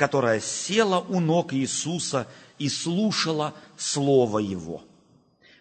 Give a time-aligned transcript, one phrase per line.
[0.00, 4.82] которая села у ног Иисуса и слушала Слово Его.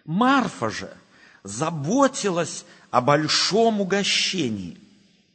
[0.06, 0.96] Марфа же
[1.44, 4.78] заботилась о большом угощении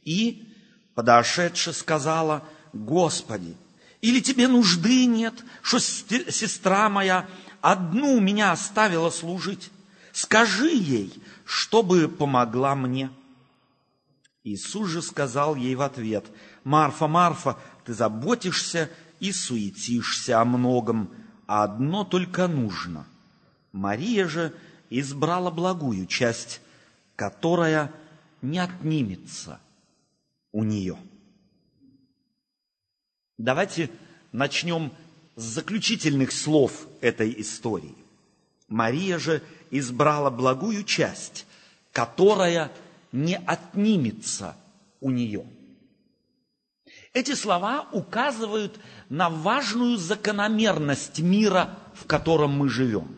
[0.05, 0.49] и,
[0.95, 3.55] подошедше, сказала, «Господи,
[4.01, 7.29] или тебе нужды нет, что сестра моя
[7.61, 9.71] одну меня оставила служить?
[10.15, 11.13] Скажи ей,
[11.45, 13.11] чтобы помогла мне».
[14.45, 16.25] Иисус же сказал ей в ответ,
[16.65, 18.91] «Марфа, Марфа, ты заботишься
[19.21, 21.11] и суетишься о многом,
[21.47, 23.07] а одно только нужно.
[23.73, 24.55] Мария же
[24.91, 26.61] избрала благую часть,
[27.17, 27.93] которая
[28.43, 29.61] не отнимется
[30.53, 30.97] у нее».
[33.39, 33.91] Давайте
[34.33, 34.93] начнем
[35.35, 37.97] с заключительных слов этой истории.
[38.69, 41.47] Мария же избрала благую часть,
[41.93, 42.71] которая
[43.11, 44.57] не отнимется
[45.01, 45.45] у нее.
[47.15, 48.79] Эти слова указывают
[49.09, 53.17] на важную закономерность мира, в котором мы живем.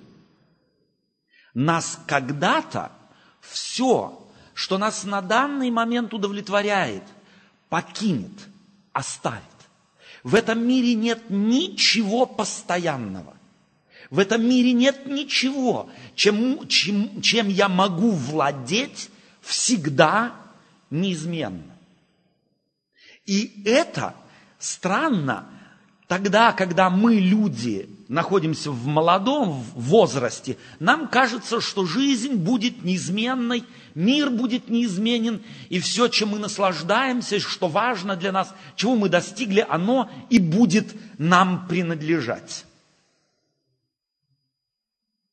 [1.55, 2.93] Нас когда-то
[3.41, 7.05] все, что нас на данный момент удовлетворяет,
[7.71, 8.39] покинет,
[8.93, 9.43] оставит.
[10.23, 13.35] В этом мире нет ничего постоянного.
[14.11, 19.09] В этом мире нет ничего, чем, чем, чем я могу владеть
[19.41, 20.35] всегда
[20.91, 21.76] неизменно.
[23.27, 24.15] И это
[24.59, 25.47] странно
[26.07, 34.31] тогда, когда мы, люди, находимся в молодом возрасте, нам кажется, что жизнь будет неизменной, мир
[34.31, 40.11] будет неизменен, и все, чем мы наслаждаемся, что важно для нас, чего мы достигли, оно
[40.31, 42.65] и будет нам принадлежать.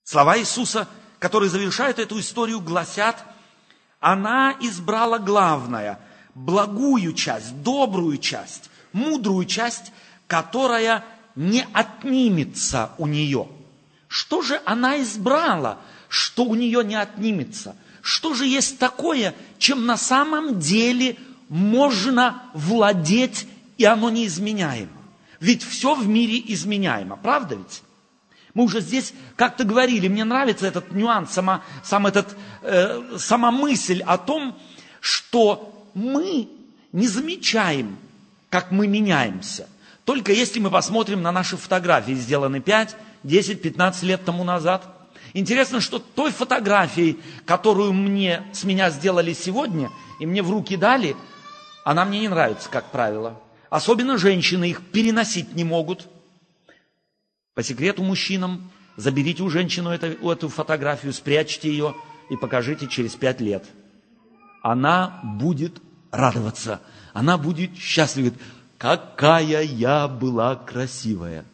[0.03, 0.87] Слова Иисуса,
[1.19, 3.23] которые завершают эту историю, гласят–
[4.03, 5.97] она избрала главное,
[6.35, 9.91] благую часть, добрую часть, мудрую часть,
[10.27, 11.03] которая
[11.35, 13.47] не отнимется у нее.
[14.07, 17.75] Что же она избрала, что у нее не отнимется?
[18.01, 21.17] Что же есть такое, чем на самом деле
[21.49, 23.47] можно владеть,
[23.77, 24.91] и оно неизменяемо?
[25.39, 27.81] Ведь все в мире изменяемо, правда ведь?
[28.53, 34.01] Мы уже здесь как-то говорили, мне нравится этот нюанс, сама, сам этот, э, сама мысль
[34.05, 34.55] о том,
[35.01, 36.49] что мы
[36.91, 37.97] не замечаем,
[38.49, 39.67] как мы меняемся.
[40.05, 44.85] Только если мы посмотрим на наши фотографии, сделанные 5, 10, 15 лет тому назад.
[45.33, 49.89] Интересно, что той фотографией, которую мне, с меня сделали сегодня,
[50.19, 51.15] и мне в руки дали,
[51.85, 53.39] она мне не нравится, как правило.
[53.69, 56.07] Особенно женщины их переносить не могут–
[57.53, 61.95] по секрету мужчинам, заберите у женщины эту, эту фотографию, спрячьте ее
[62.31, 63.63] и покажите через пять лет.
[64.63, 66.81] Она будет радоваться,
[67.11, 68.33] она будет счастлива.
[68.77, 71.45] Какая я была красивая.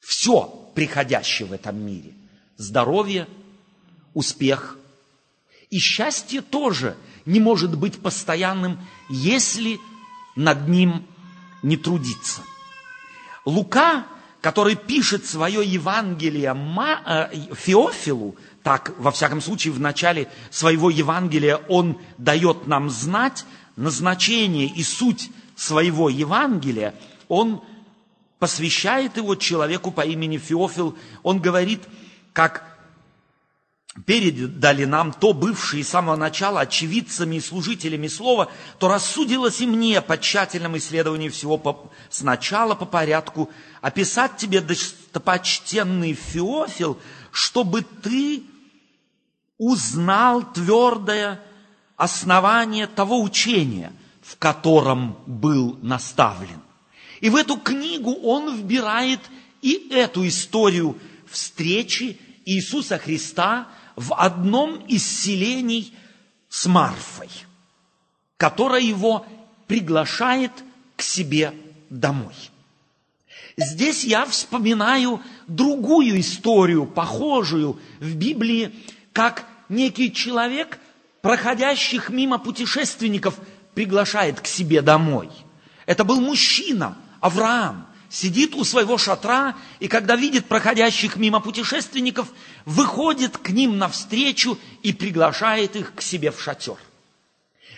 [0.00, 2.12] Все приходящее в этом мире.
[2.58, 3.26] Здоровье,
[4.12, 4.76] успех.
[5.70, 6.94] И счастье тоже
[7.24, 8.78] не может быть постоянным,
[9.08, 9.80] если
[10.36, 11.06] над ним
[11.62, 12.42] не трудиться.
[13.46, 14.06] Лука,
[14.46, 16.56] который пишет свое Евангелие
[17.04, 24.68] э, Феофилу, так, во всяком случае, в начале своего Евангелия он дает нам знать назначение
[24.68, 26.94] и суть своего Евангелия,
[27.26, 27.60] он
[28.38, 31.82] посвящает его человеку по имени Феофил, он говорит,
[32.32, 32.75] как
[34.04, 40.02] передали нам то бывшие с самого начала очевидцами и служителями слова, то рассудилось и мне
[40.02, 46.98] по тщательному исследованию всего по, сначала по порядку описать тебе, достопочтенный Феофил,
[47.30, 48.42] чтобы ты
[49.56, 51.40] узнал твердое
[51.96, 56.60] основание того учения, в котором был наставлен.
[57.20, 59.20] И в эту книгу он вбирает
[59.62, 65.94] и эту историю встречи Иисуса Христа в одном из селений
[66.48, 67.30] с Марфой,
[68.36, 69.26] которая его
[69.66, 70.52] приглашает
[70.94, 71.54] к себе
[71.90, 72.34] домой.
[73.56, 78.74] Здесь я вспоминаю другую историю, похожую в Библии,
[79.12, 80.78] как некий человек,
[81.22, 83.38] проходящих мимо путешественников,
[83.74, 85.30] приглашает к себе домой.
[85.86, 92.28] Это был мужчина, Авраам, сидит у своего шатра, и когда видит проходящих мимо путешественников,
[92.64, 96.76] выходит к ним навстречу и приглашает их к себе в шатер.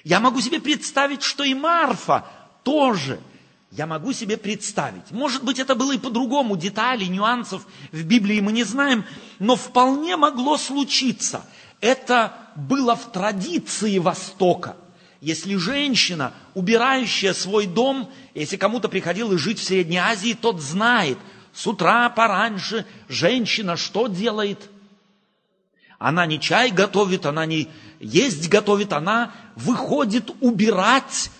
[0.04, 2.24] Я могу себе представить, что и Марфа
[2.62, 3.20] тоже.
[3.70, 5.10] Я могу себе представить.
[5.10, 9.04] Может быть, это было и по-другому, деталей, нюансов в Библии мы не знаем,
[9.38, 11.44] но вполне могло случиться.
[11.80, 14.76] Это было в традиции Востока.
[15.20, 21.18] Если женщина, убирающая свой дом, если кому-то приходилось жить в Средней Азии, тот знает,
[21.52, 24.70] с утра пораньше женщина что делает?
[25.98, 27.68] Она не чай готовит, она не
[27.98, 31.30] есть готовит, она выходит убирать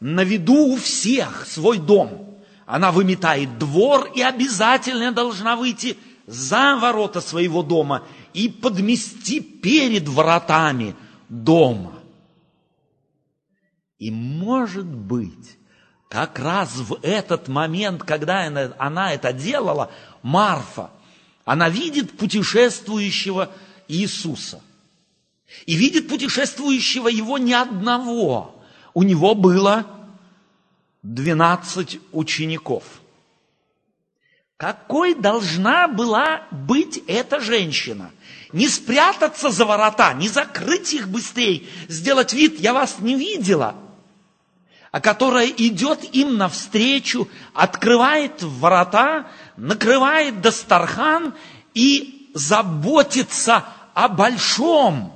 [0.00, 2.34] на виду у всех свой дом.
[2.66, 8.02] Она выметает двор и обязательно должна выйти за ворота своего дома
[8.34, 10.96] и подмести перед воротами
[11.28, 11.95] дома.
[13.98, 15.56] И может быть,
[16.08, 19.90] как раз в этот момент, когда она, она это делала,
[20.22, 20.90] Марфа,
[21.44, 23.50] она видит путешествующего
[23.88, 24.60] Иисуса.
[25.64, 28.62] И видит путешествующего его не одного.
[28.92, 29.86] У него было
[31.02, 32.84] 12 учеников.
[34.56, 38.10] Какой должна была быть эта женщина?
[38.52, 43.74] Не спрятаться за ворота, не закрыть их быстрее, сделать вид, я вас не видела–
[44.96, 51.34] а которая идет им навстречу, открывает ворота, накрывает Дастархан
[51.74, 55.12] и заботится о большом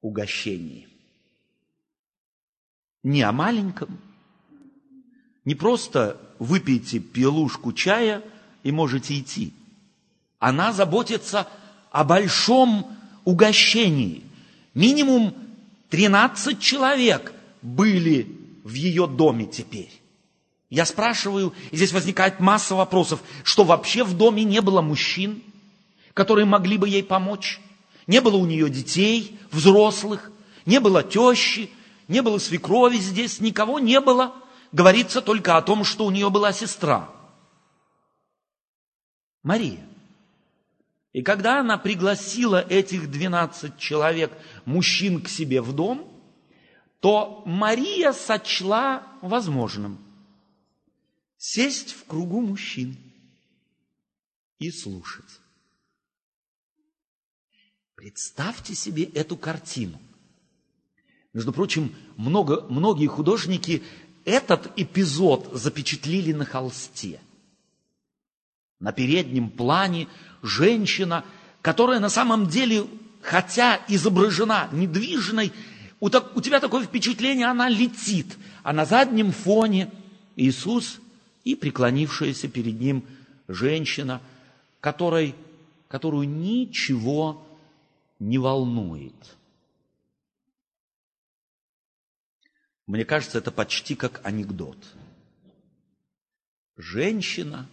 [0.00, 0.88] угощении.
[3.02, 3.98] Не о маленьком.
[5.44, 8.22] Не просто выпейте пилушку чая
[8.62, 9.52] и можете идти.
[10.38, 11.46] Она заботится
[11.90, 12.96] о большом
[13.26, 14.24] угощении.
[14.72, 15.34] Минимум
[15.90, 19.90] 13 человек– были в ее доме теперь?
[20.68, 25.42] Я спрашиваю, и здесь возникает масса вопросов, что вообще в доме не было мужчин,
[26.14, 27.60] которые могли бы ей помочь?
[28.06, 30.30] Не было у нее детей, взрослых,
[30.66, 31.70] не было тещи,
[32.08, 34.34] не было свекрови здесь, никого не было.
[34.72, 37.10] Говорится только о том, что у нее была сестра.
[39.42, 39.86] Мария.
[41.12, 44.32] И когда она пригласила этих 12 человек,
[44.64, 46.11] мужчин к себе в дом,
[47.02, 49.98] то Мария сочла возможным
[51.36, 52.96] сесть в кругу мужчин
[54.60, 55.40] и слушать.
[57.96, 60.00] Представьте себе эту картину.
[61.32, 63.82] Между прочим, много, многие художники
[64.24, 67.20] этот эпизод запечатлили на холсте.
[68.78, 70.06] На переднем плане
[70.40, 71.24] женщина,
[71.62, 72.86] которая на самом деле,
[73.22, 75.52] хотя изображена недвижной,
[76.02, 79.88] у, так, у тебя такое впечатление, она летит, а на заднем фоне
[80.34, 81.00] Иисус
[81.44, 83.04] и преклонившаяся перед ним
[83.46, 84.20] женщина,
[84.80, 85.36] которой,
[85.86, 87.46] которую ничего
[88.18, 89.14] не волнует.
[92.88, 94.78] Мне кажется, это почти как анекдот.
[96.76, 97.68] Женщина,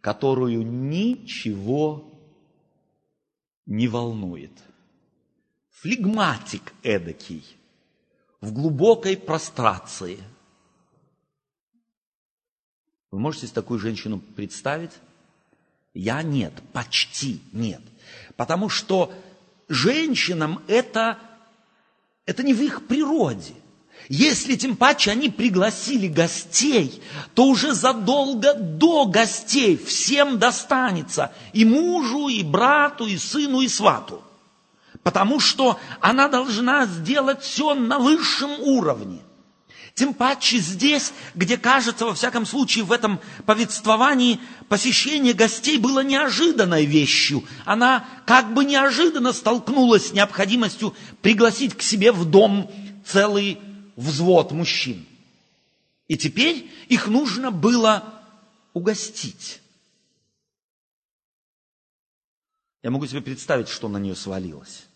[0.00, 2.12] которую ничего
[3.64, 4.50] не волнует–
[5.84, 7.44] флегматик эдакий,
[8.40, 10.18] в глубокой прострации.
[13.10, 14.92] Вы можете такую женщину представить?
[15.92, 17.82] Я нет, почти нет.
[18.36, 19.12] Потому что
[19.68, 21.18] женщинам это,
[22.24, 23.52] это не в их природе.
[24.08, 27.02] Если тем паче они пригласили гостей,
[27.34, 34.24] то уже задолго до гостей всем достанется и мужу, и брату, и сыну, и свату
[35.04, 39.20] потому что она должна сделать все на высшем уровне.
[39.94, 46.84] Тем паче здесь, где кажется, во всяком случае, в этом повествовании посещение гостей было неожиданной
[46.84, 47.44] вещью.
[47.64, 52.68] Она как бы неожиданно столкнулась с необходимостью пригласить к себе в дом
[53.06, 53.60] целый
[53.94, 55.06] взвод мужчин.
[56.08, 58.02] И теперь их нужно было
[58.72, 59.60] угостить.
[62.82, 64.86] Я могу себе представить, что на нее свалилось.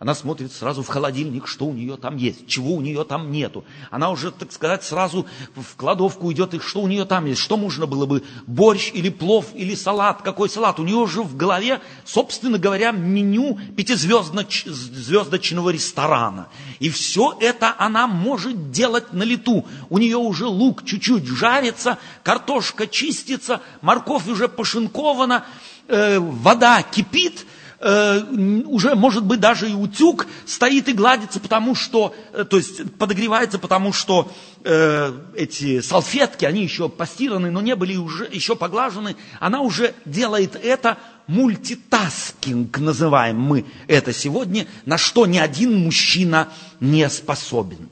[0.00, 3.64] Она смотрит сразу в холодильник, что у нее там есть, чего у нее там нету.
[3.90, 5.26] Она уже, так сказать, сразу
[5.56, 9.08] в кладовку идет, и что у нее там есть, что можно было бы, борщ или
[9.08, 10.78] плов или салат, какой салат.
[10.78, 16.46] У нее уже в голове, собственно говоря, меню пятизвездочного ресторана.
[16.78, 19.66] И все это она может делать на лету.
[19.90, 25.44] У нее уже лук чуть-чуть жарится, картошка чистится, морковь уже пошинкована,
[25.88, 27.44] э, вода кипит–
[27.80, 28.20] э,
[28.66, 33.58] уже, может быть, даже и утюг стоит и гладится, потому что, э, то есть подогревается,
[33.58, 34.30] потому что
[34.64, 39.16] э, эти салфетки, они еще постираны, но не были уже еще поглажены.
[39.40, 46.48] Она уже делает это мультитаскинг, называем мы это сегодня, на что ни один мужчина
[46.80, 47.90] не способен.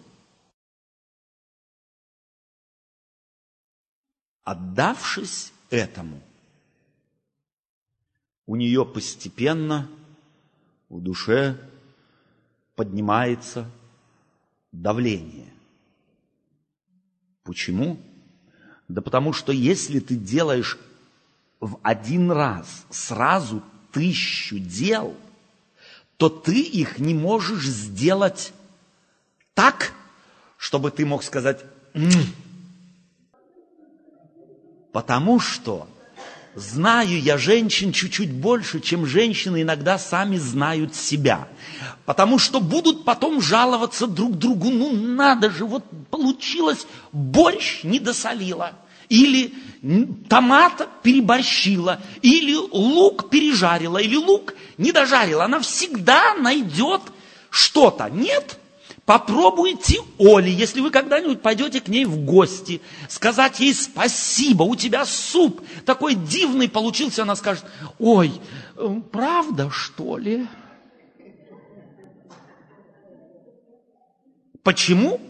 [4.45, 6.23] Отдавшись этому,
[8.47, 9.89] у нее постепенно
[10.89, 11.59] в душе
[12.77, 13.69] поднимается
[14.71, 15.53] давление.
[17.43, 17.99] Почему?
[18.89, 20.79] Да потому что если ты делаешь
[21.61, 23.63] в один раз сразу
[23.93, 25.17] тысячу дел,
[26.17, 28.53] то ты их не можешь сделать
[29.55, 29.93] так,
[30.57, 31.65] чтобы ты мог сказать.
[34.93, 35.89] Потому что
[36.57, 41.47] знаю я женщин чуть-чуть больше, чем женщины иногда сами знают себя.
[42.05, 48.73] Потому что будут потом жаловаться друг другу, ну надо же, вот получилось, борщ не досолила.
[49.09, 49.55] Или
[50.29, 55.45] томата переборщила, или лук пережарила, или лук не дожарила.
[55.45, 57.03] Она всегда найдет
[57.51, 58.09] что-то.
[58.09, 58.59] Нет?
[59.07, 65.05] Попробуйте Оле, если вы когда-нибудь пойдете к ней в гости, сказать ей спасибо, у тебя
[65.07, 67.65] суп такой дивный получился, она скажет,
[68.01, 68.33] ой,
[68.77, 70.49] э, правда что ли?
[74.65, 75.21] Почему?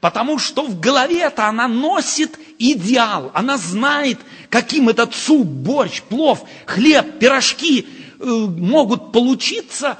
[0.00, 3.30] Потому что в голове-то она носит идеал.
[3.32, 4.18] Она знает,
[4.50, 7.88] каким этот суп, борщ, плов, хлеб, пирожки
[8.20, 9.98] э, могут получиться.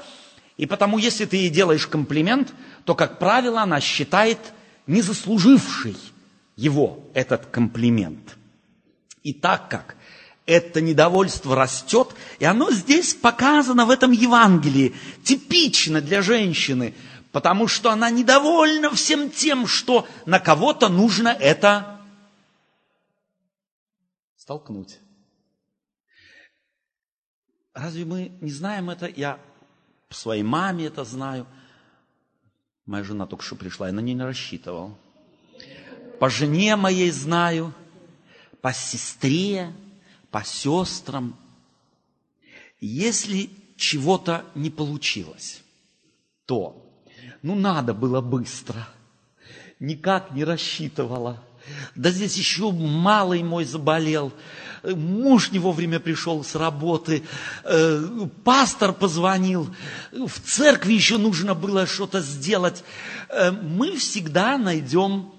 [0.57, 2.53] И потому, если ты ей делаешь комплимент,
[2.87, 4.39] то, как правило, она считает
[4.87, 5.97] не заслужившей
[6.55, 8.37] его этот комплимент.
[9.23, 9.97] И так как
[10.45, 16.95] это недовольство растет, и оно здесь показано в этом Евангелии, типично для женщины–
[17.33, 22.01] потому что она недовольна всем тем, что на кого-то нужно это
[24.37, 24.97] столкнуть.
[27.75, 29.05] Разве мы не знаем это?
[29.07, 29.39] Я
[30.09, 31.45] по своей маме это знаю.
[32.87, 34.97] Моя жена только что пришла, я на нее не рассчитывал.
[36.19, 37.73] По жене моей знаю,
[38.61, 39.73] по сестре,
[40.31, 41.35] по сестрам.
[42.79, 45.61] Если чего-то не получилось,
[46.45, 46.83] то
[47.41, 48.87] ну, надо было быстро.
[49.79, 51.43] Никак не рассчитывала.
[51.95, 54.31] Да здесь еще малый мой заболел.
[54.83, 57.23] Муж не вовремя пришел с работы.
[57.63, 59.69] Э, пастор позвонил.
[60.11, 62.83] В церкви еще нужно было что-то сделать.
[63.29, 65.31] Э, мы всегда найдем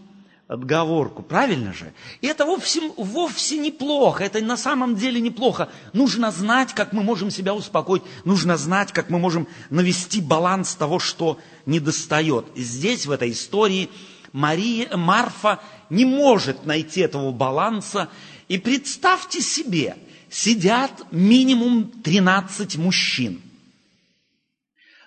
[0.49, 1.93] отговорку, правильно же?
[2.23, 5.69] И это вовсе, вовсе неплохо, это на самом деле неплохо.
[5.93, 10.99] Нужно знать, как мы можем себя успокоить, нужно знать, как мы можем навести баланс того,
[10.99, 12.47] что недостает.
[12.55, 13.91] И здесь, в этой истории,
[14.33, 18.09] Мария, Марфа не может найти этого баланса.
[18.49, 19.97] И представьте себе,
[20.31, 23.43] сидят минимум 13 мужчин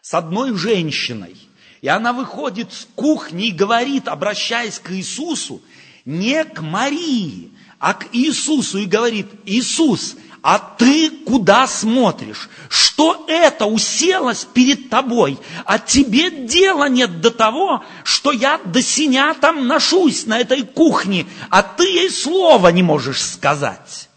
[0.02, 1.36] с одной женщиной–
[1.82, 5.62] и она выходит с кухни и говорит, обращаясь к Иисусу,
[6.06, 12.50] не к Марии, а к Иисусу и говорит, Иисус, а ты куда смотришь?
[12.70, 15.40] Что это уселось перед тобой?
[15.66, 21.28] А тебе дела нет до того, что я до синя там ношусь на этой кухне,
[21.50, 24.10] а ты ей слова не можешь сказать.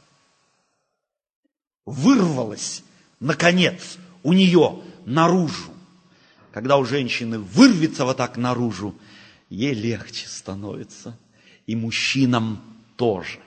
[1.84, 2.82] Вырвалось,
[3.20, 5.74] наконец, у нее наружу
[6.54, 8.94] когда у женщины вырвется вот так наружу,
[9.50, 11.18] ей легче становится.
[11.66, 12.62] И мужчинам
[12.96, 13.40] тоже.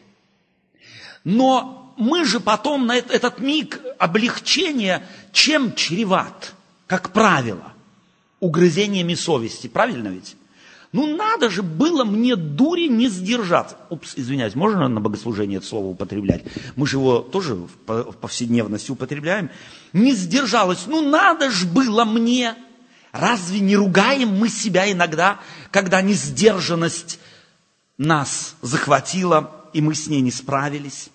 [1.24, 6.54] Но мы же потом на этот миг облегчения чем чреват,
[6.88, 7.74] как правило,
[8.40, 9.68] угрызениями совести.
[9.68, 10.36] Правильно ведь?
[10.94, 13.78] Ну надо же было мне дури не сдержаться.
[13.90, 16.44] Упс, извиняюсь, можно на богослужение это слово употреблять?
[16.76, 17.68] Мы же его тоже в
[18.22, 19.50] повседневности употребляем.
[19.92, 20.86] Не сдержалась.
[20.88, 22.56] Ну надо же было мне
[23.12, 25.40] Разве не ругаем мы себя иногда,
[25.72, 27.20] когда несдержанность
[27.98, 31.10] нас захватила, и мы с ней не справились?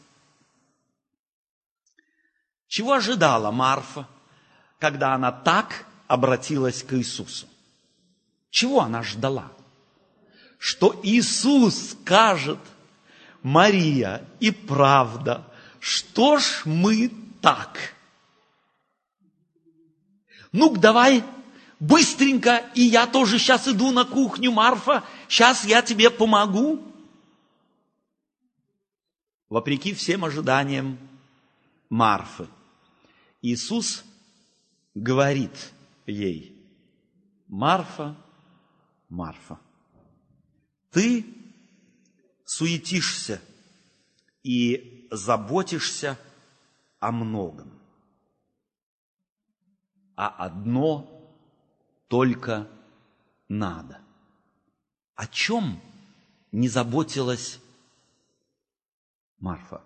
[2.72, 4.08] Чего ожидала Марфа,
[4.78, 7.46] когда она так обратилась к Иисусу?
[8.48, 9.52] Чего она ждала?
[10.56, 12.58] Что Иисус скажет,
[13.42, 15.46] Мария, и правда,
[15.80, 17.12] что ж мы
[17.42, 17.94] так?
[20.50, 21.24] Ну-ка, давай
[21.78, 26.80] быстренько, и я тоже сейчас иду на кухню, Марфа, сейчас я тебе помогу.
[29.50, 30.96] Вопреки всем ожиданиям
[31.90, 32.48] Марфы,
[33.42, 34.04] Иисус
[34.94, 35.72] говорит
[36.06, 36.56] ей,
[37.49, 38.16] Марфа,
[39.08, 39.58] Марфа,
[40.90, 41.26] ты
[42.44, 43.42] суетишься
[44.44, 46.18] и заботишься
[47.00, 47.78] о многом,
[50.14, 51.08] а одно
[52.06, 52.70] только
[53.49, 54.00] надо.
[55.16, 55.80] О чем
[56.52, 57.61] не заботилась
[59.38, 59.82] Марфа?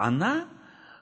[0.00, 0.48] Она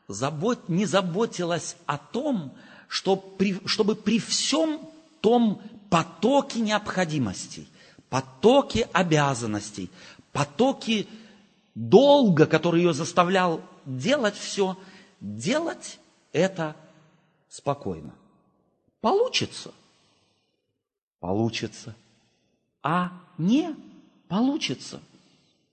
[0.08, 2.52] забот, не заботилась о том,
[2.88, 4.80] что при, чтобы при всем
[5.20, 7.68] том потоке необходимостей,
[8.10, 9.88] потоке обязанностей,
[10.32, 11.06] потоке
[11.76, 14.76] долга, который ее заставлял делать все,
[15.20, 16.00] делать
[16.32, 16.74] это
[17.48, 18.12] спокойно.
[19.00, 19.72] Получится.
[21.20, 21.94] Получится.
[22.82, 23.76] А не
[24.26, 25.00] получится.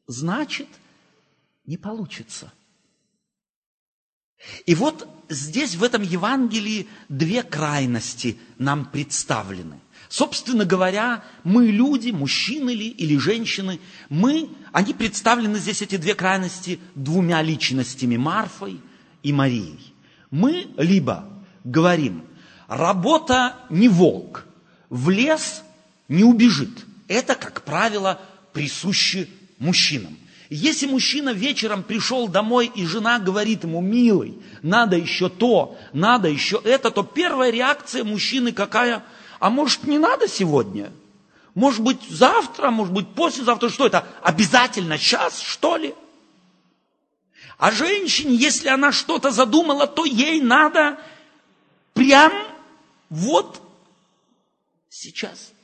[0.05, 0.67] Значит,
[1.65, 2.51] не получится.
[4.65, 9.79] И вот здесь, в этом Евангелии, две крайности нам представлены.
[10.09, 16.79] Собственно говоря, мы люди, мужчины ли или женщины, мы, они представлены здесь, эти две крайности,
[16.93, 18.79] двумя личностями, Марфой
[19.23, 19.93] и Марией.
[20.29, 21.27] Мы либо
[21.63, 22.23] говорим,
[22.67, 24.45] работа не волк,
[24.89, 25.63] в лес
[26.07, 26.85] не убежит.
[27.07, 28.21] Это, как правило,
[28.53, 29.27] присуще
[29.57, 30.17] мужчинам.
[30.49, 36.61] Если мужчина вечером пришел домой, и жена говорит ему, милый, надо еще то, надо еще
[36.63, 39.03] это, то первая реакция мужчины какая?
[39.39, 40.91] А может, не надо сегодня?
[41.55, 43.69] Может быть, завтра, может быть, послезавтра.
[43.69, 44.05] Что это?
[44.21, 45.95] Обязательно сейчас, что ли?
[47.57, 50.99] А женщине, если она что-то задумала, то ей надо
[51.93, 52.33] прям
[53.09, 53.61] вот
[54.89, 55.54] сейчас.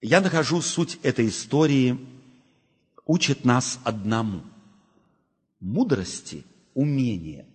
[0.00, 1.98] Я нахожу суть этой истории,
[3.04, 4.42] учит нас одному.
[5.60, 7.46] Мудрости, умения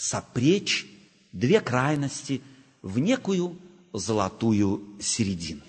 [0.00, 0.86] сопречь
[1.32, 2.40] две крайности
[2.80, 3.58] в некую
[3.92, 5.60] золотую середину.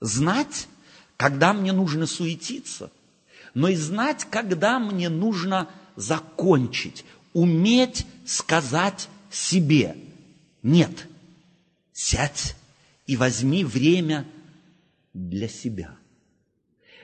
[0.00, 0.68] Знать,
[1.16, 2.92] когда мне нужно суетиться,
[3.54, 9.96] но и знать, когда мне нужно закончить, уметь сказать себе
[10.62, 11.08] «нет».
[11.94, 12.56] Сядь
[13.06, 14.26] и возьми время
[15.14, 15.96] для себя.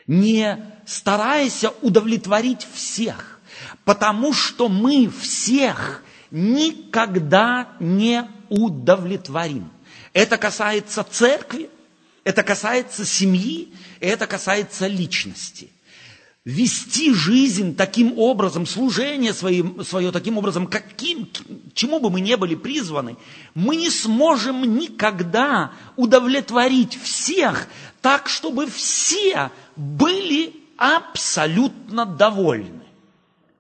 [0.07, 3.41] Не старайся удовлетворить всех,
[3.85, 9.71] потому что мы всех никогда не удовлетворим.
[10.13, 11.71] Это касается церкви,
[12.25, 15.71] это касается семьи, это касается личности–
[16.45, 21.29] вести жизнь таким образом, служение своим, свое таким образом, каким,
[21.75, 23.17] чему бы мы не были призваны,
[23.55, 27.69] мы не сможем никогда удовлетворить всех
[28.01, 32.85] так, чтобы все были абсолютно довольны.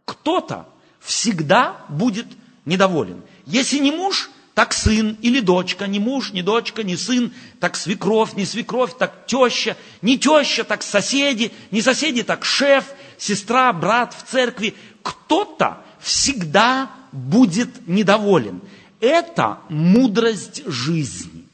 [0.06, 0.66] Кто-то
[1.00, 2.26] всегда будет
[2.64, 3.22] недоволен.
[3.44, 4.29] Если не муж,
[4.60, 9.24] так сын или дочка, не муж, не дочка, не сын, так свекровь, не свекровь, так
[9.24, 12.84] теща, не теща, так соседи, не соседи, так шеф,
[13.16, 14.74] сестра, брат в церкви.
[15.02, 18.60] Кто-то всегда будет недоволен.
[19.00, 21.46] Это мудрость жизни.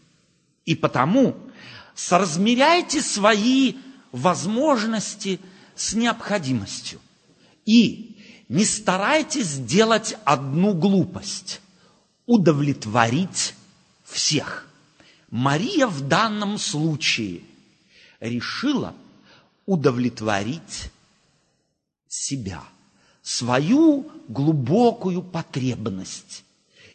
[0.64, 1.36] И потому
[1.94, 3.74] соразмеряйте свои
[4.10, 5.38] возможности
[5.76, 6.98] с необходимостью.
[7.66, 8.16] И
[8.48, 11.60] не старайтесь сделать одну глупость
[12.26, 13.54] удовлетворить
[14.04, 14.66] всех.
[15.30, 17.42] Мария в данном случае
[18.20, 18.94] решила
[19.64, 20.90] удовлетворить
[22.08, 22.62] себя,
[23.22, 26.44] свою глубокую потребность.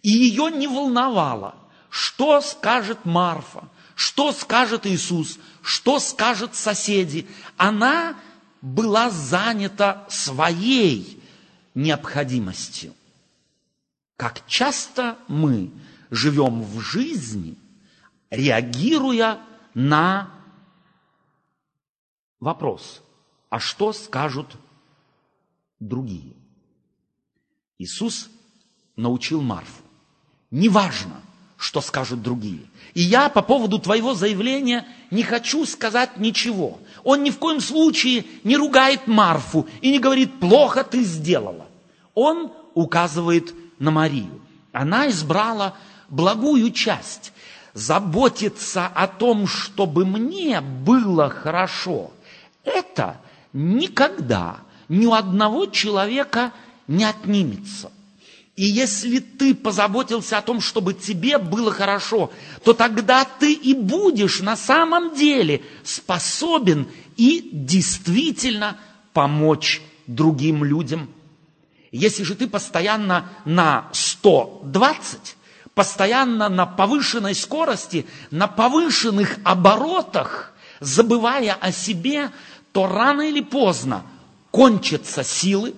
[0.01, 1.55] И ее не волновало,
[1.89, 7.27] что скажет Марфа, что скажет Иисус, что скажут соседи.
[7.57, 8.15] Она
[8.61, 11.21] была занята своей
[11.75, 12.95] необходимостью.
[14.21, 15.71] Как часто мы
[16.11, 17.57] живем в жизни,
[18.29, 19.39] реагируя
[19.73, 20.29] на
[22.39, 23.01] вопрос,
[23.49, 24.45] а что скажут
[25.79, 26.33] другие?
[27.79, 28.29] Иисус
[28.95, 29.81] научил Марфу.
[30.51, 31.19] Неважно,
[31.57, 32.67] что скажут другие.
[32.93, 36.77] И я по поводу твоего заявления не хочу сказать ничего.
[37.03, 41.65] Он ни в коем случае не ругает Марфу и не говорит, плохо ты сделала.
[42.13, 44.39] Он указывает на Марию.
[44.71, 45.75] Она избрала
[46.07, 47.33] благую часть,
[47.73, 52.11] заботиться о том, чтобы мне было хорошо.
[52.63, 53.19] Это
[53.53, 56.53] никогда ни у одного человека
[56.87, 57.91] не отнимется.
[58.55, 62.31] И если ты позаботился о том, чтобы тебе было хорошо,
[62.63, 68.77] то тогда ты и будешь на самом деле способен и действительно
[69.13, 71.09] помочь другим людям
[71.91, 75.35] если же ты постоянно на 120,
[75.73, 82.31] постоянно на повышенной скорости, на повышенных оборотах, забывая о себе,
[82.71, 84.03] то рано или поздно
[84.51, 85.73] кончатся силы,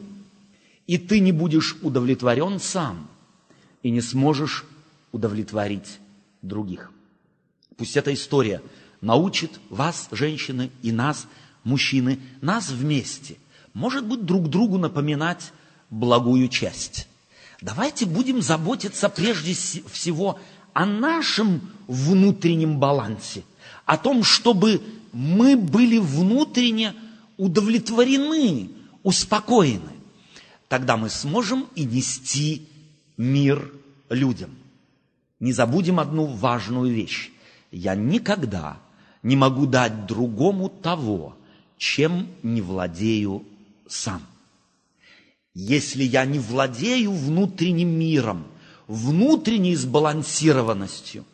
[0.85, 3.07] и ты не будешь удовлетворен сам,
[3.81, 4.65] и не сможешь
[5.11, 5.99] удовлетворить
[6.41, 6.91] других.
[7.75, 8.61] Пусть эта история
[9.01, 11.27] научит вас, женщины, и нас,
[11.63, 13.37] мужчины, нас вместе,
[13.73, 15.51] может быть, друг другу напоминать
[15.93, 17.07] благую часть.
[17.61, 20.39] Давайте будем заботиться прежде всего
[20.73, 23.43] о нашем внутреннем балансе,
[23.85, 24.81] о том, чтобы
[25.13, 26.93] мы были внутренне
[27.37, 28.69] удовлетворены,
[29.03, 29.91] успокоены.
[30.67, 32.67] Тогда мы сможем и нести
[33.15, 33.71] мир
[34.09, 34.49] людям.
[35.39, 37.31] Не забудем одну важную вещь.
[37.71, 38.77] Я никогда
[39.21, 41.35] не могу дать другому того,
[41.77, 43.45] чем не владею
[43.87, 44.21] сам.
[45.53, 48.47] Если я не владею внутренним миром,
[48.87, 51.25] внутренней сбалансированностью,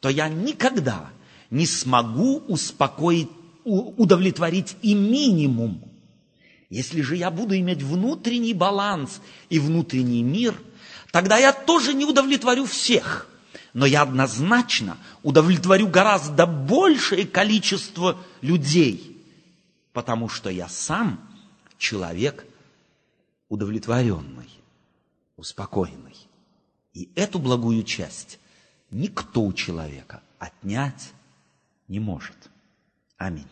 [0.00, 1.10] то я никогда
[1.50, 3.28] не смогу успокоить,
[3.64, 5.82] удовлетворить и минимум.
[6.70, 10.54] Если же я буду иметь внутренний баланс и внутренний мир,
[11.12, 13.28] тогда я тоже не удовлетворю всех.
[13.74, 19.22] Но я однозначно удовлетворю гораздо большее количество людей,
[19.92, 21.20] потому что я сам
[21.78, 22.44] человек
[23.48, 24.50] удовлетворенный,
[25.36, 26.16] успокоенный.
[26.92, 28.38] И эту благую часть
[28.90, 31.12] никто у человека отнять
[31.86, 32.50] не может.
[33.16, 33.48] Аминь.